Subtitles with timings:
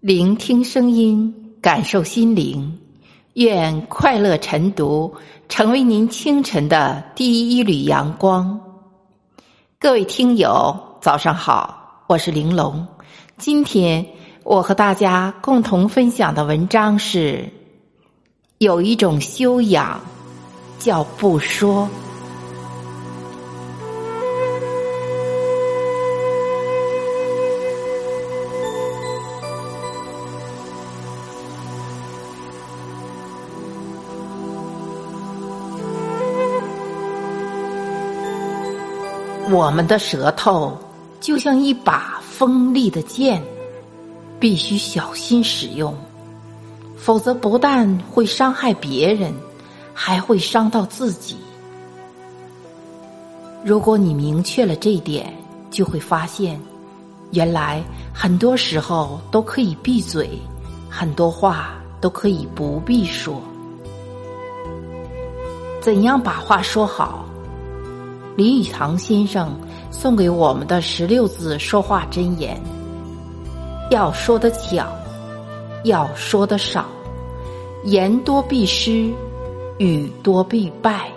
[0.00, 2.78] 聆听声音，感受心灵。
[3.34, 5.14] 愿快乐晨读
[5.46, 8.58] 成为您清晨的第一缕阳光。
[9.78, 12.86] 各位听友，早上好，我是玲珑。
[13.36, 14.06] 今天
[14.42, 17.46] 我和大家共同分享的文章是：
[18.56, 20.00] 有一种修养，
[20.78, 21.86] 叫不说。
[39.50, 40.78] 我们的舌头
[41.20, 43.42] 就像一把锋利的剑，
[44.38, 45.92] 必须小心使用，
[46.96, 49.34] 否则不但会伤害别人，
[49.92, 51.36] 还会伤到自己。
[53.64, 55.34] 如果你明确了这一点，
[55.68, 56.58] 就会发现，
[57.32, 57.82] 原来
[58.14, 60.38] 很多时候都可以闭嘴，
[60.88, 63.42] 很多话都可以不必说。
[65.80, 67.26] 怎样把话说好？
[68.40, 69.54] 李语堂先生
[69.90, 72.58] 送给我们的十六字说话箴言：
[73.90, 74.86] 要说得巧，
[75.84, 76.86] 要说得少，
[77.84, 79.12] 言多必失，
[79.76, 81.12] 语多必败，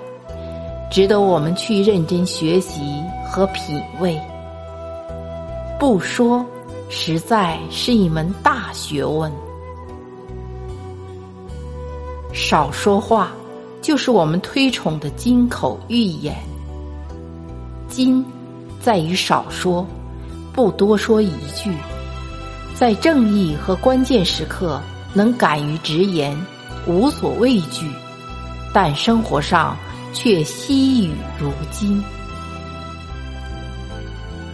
[0.91, 4.19] 值得我们去认真学习和品味。
[5.80, 6.45] 不说，
[6.89, 9.31] 实在是一门大学问。
[12.33, 13.31] 少说话，
[13.81, 16.35] 就是我们推崇的金口玉言。
[17.94, 18.25] 金，
[18.81, 19.86] 在于少说，
[20.52, 21.72] 不多说一句，
[22.73, 24.81] 在正义和关键时刻
[25.13, 26.36] 能敢于直言，
[26.88, 27.88] 无所畏惧，
[28.73, 29.77] 但生活上
[30.11, 32.03] 却惜语如金。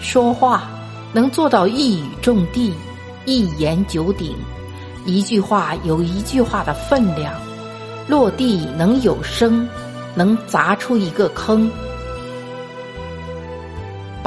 [0.01, 0.69] 说话
[1.13, 2.73] 能做到一语中的，
[3.23, 4.35] 一言九鼎，
[5.05, 7.33] 一句话有一句话的分量，
[8.05, 9.65] 落地能有声，
[10.13, 11.71] 能砸出一个坑。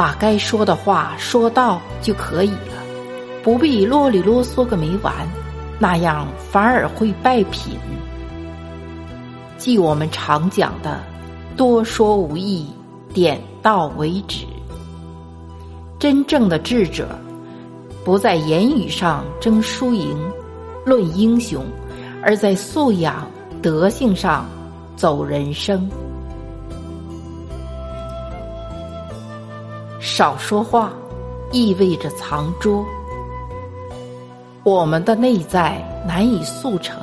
[0.02, 2.74] 把该说的话说到就可以了，
[3.40, 5.14] 不必啰里啰嗦个没完，
[5.78, 7.76] 那样反而会败品。
[9.58, 10.98] 即我们常讲的
[11.56, 12.66] “多说无益，
[13.14, 14.44] 点到为止”。
[16.00, 17.16] 真正的智者，
[18.04, 20.18] 不在言语上争输赢、
[20.84, 21.64] 论英雄，
[22.24, 23.24] 而在素养、
[23.62, 24.46] 德性上
[24.96, 25.88] 走人生。
[30.04, 30.92] 少说话，
[31.52, 32.84] 意味着藏拙。
[34.64, 36.98] 我们的内在难以速成，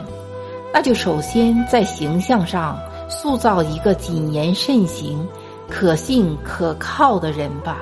[0.73, 2.77] 那就首先在形象上
[3.09, 5.25] 塑造一个谨言慎行、
[5.69, 7.77] 可信可靠的人吧。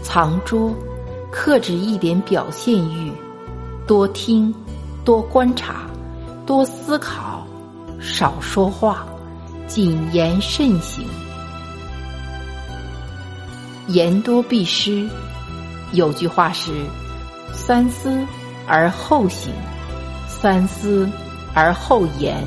[0.00, 0.72] 藏拙，
[1.28, 3.12] 克制一点表现欲，
[3.84, 4.54] 多听，
[5.04, 5.90] 多观察，
[6.46, 7.44] 多思考，
[7.98, 9.04] 少说话，
[9.66, 11.04] 谨言慎行。
[13.88, 15.08] 言多必失，
[15.92, 16.72] 有句话是：
[17.54, 18.22] 三思
[18.66, 19.50] 而后行，
[20.28, 21.08] 三思
[21.54, 22.46] 而后言。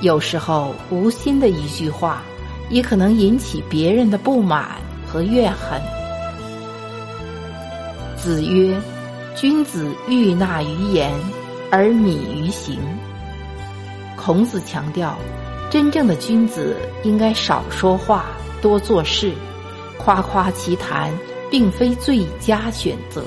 [0.00, 2.22] 有时候无心的一句话，
[2.70, 5.80] 也可能引起别人的不满和怨恨。
[8.16, 8.80] 子曰
[9.34, 11.10] ：“君子欲纳于言，
[11.72, 12.78] 而敏于行。”
[14.16, 15.18] 孔子强调，
[15.68, 18.26] 真正的君子应该少说话，
[18.62, 19.32] 多做事。
[19.98, 21.12] 夸夸其谈，
[21.50, 23.22] 并非最佳选择。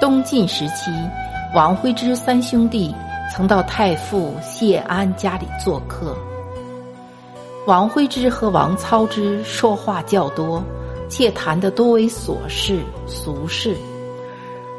[0.00, 0.90] 东晋时期，
[1.54, 2.94] 王徽之三兄弟
[3.32, 6.16] 曾到太傅谢安家里做客。
[7.66, 10.62] 王徽之和王操之说话较多，
[11.08, 13.74] 且谈的多为琐事俗事，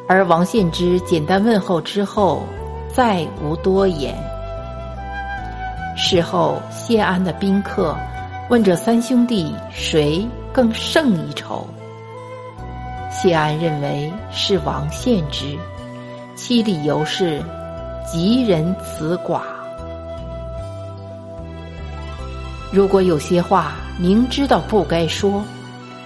[0.07, 2.43] 而王献之简单问候之后，
[2.93, 4.15] 再无多言。
[5.97, 7.95] 事后，谢安的宾客。
[8.47, 10.23] 问这三兄弟谁
[10.53, 11.67] 更胜一筹？
[13.11, 15.57] 谢安认为是王献之，
[16.35, 17.41] 其理由是：
[18.05, 19.41] 吉人辞寡。
[22.71, 25.43] 如果有些话明知道不该说，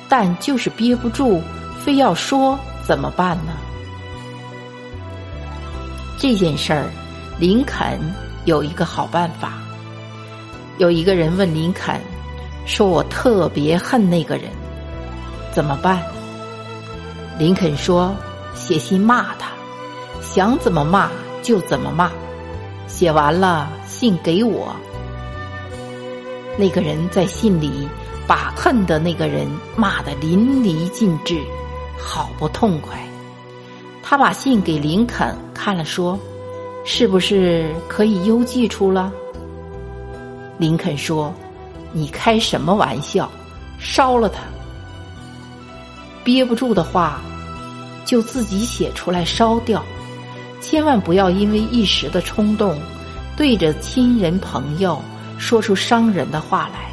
[0.08, 1.42] 但就是憋不住，
[1.84, 3.52] 非要说，怎么办呢？
[6.18, 6.86] 这件事儿，
[7.38, 8.00] 林肯
[8.46, 9.56] 有一个好办法。
[10.78, 12.00] 有一个人问林肯。
[12.70, 14.44] 说我特别恨那个人，
[15.52, 16.00] 怎么办？
[17.40, 18.16] 林肯说
[18.54, 19.50] ：“写信骂他，
[20.22, 21.10] 想怎么骂
[21.42, 22.12] 就怎么骂，
[22.88, 24.68] 写完了信给我。”
[26.60, 27.88] 那个人在信里
[28.28, 31.42] 把恨的那个人骂得淋漓尽致，
[31.98, 33.00] 好不痛快。
[34.04, 36.20] 他把信给林肯看了，说
[36.86, 39.12] ：“是不是可以邮寄出了？”
[40.60, 41.34] 林肯说
[41.92, 43.30] ：“你开什么玩笑？
[43.80, 44.42] 烧了它！
[46.24, 47.20] 憋不住的话，
[48.06, 49.84] 就自己写出来烧掉。
[50.62, 52.78] 千万不要因为一时的冲动，
[53.36, 55.02] 对着亲人朋友
[55.38, 56.92] 说出伤人的话来，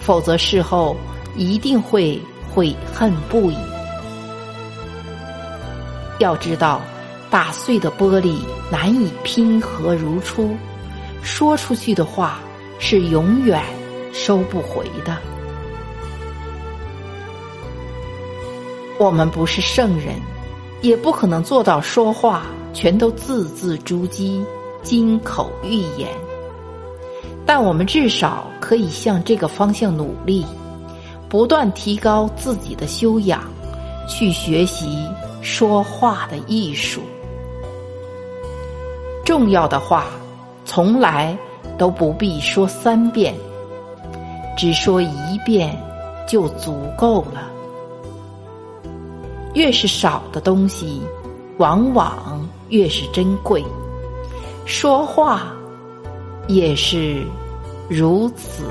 [0.00, 0.96] 否则事后
[1.36, 2.20] 一定会
[2.52, 3.56] 悔恨不已。
[6.18, 6.80] 要知道，
[7.30, 8.38] 打碎的玻璃
[8.70, 10.56] 难以拼合如初，
[11.22, 12.38] 说出去的话。”
[12.80, 13.62] 是永远
[14.14, 15.18] 收不回的。
[18.96, 20.14] 我们不是圣人，
[20.80, 24.42] 也不可能做到说话全都字字珠玑、
[24.82, 26.08] 金口玉言。
[27.44, 30.46] 但我们至少可以向这个方向努力，
[31.28, 33.42] 不断提高自己的修养，
[34.08, 35.06] 去学习
[35.42, 37.02] 说话的艺术。
[39.26, 40.06] 重要的话，
[40.64, 41.36] 从来。
[41.76, 43.34] 都不必说三遍，
[44.56, 45.76] 只说一遍
[46.28, 47.50] 就足够了。
[49.54, 51.00] 越是少的东西，
[51.58, 53.64] 往往越是珍贵。
[54.64, 55.52] 说话
[56.48, 57.24] 也是
[57.88, 58.64] 如此。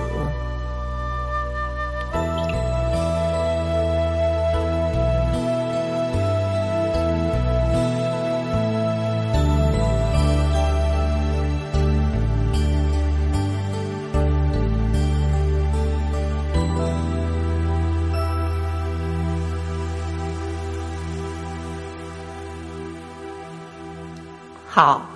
[24.75, 25.07] 好，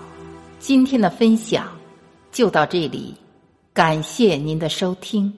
[0.60, 1.66] 今天的分享
[2.32, 3.16] 就到这里，
[3.74, 5.34] 感谢您的收听。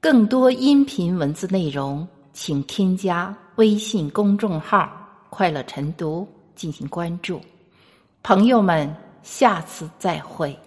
[0.00, 4.90] 更多音频文字内容，请添加微信公众号
[5.30, 7.40] “快乐晨读”进行关注。
[8.24, 8.92] 朋友们，
[9.22, 10.58] 下次再会。